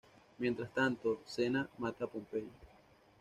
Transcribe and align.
Mientras 0.39 0.73
tanto, 0.73 1.19
Xena 1.27 1.69
mata 1.77 2.05
a 2.05 2.11
Pompeyo. 2.11 2.49